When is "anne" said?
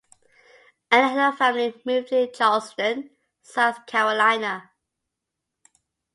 0.89-1.11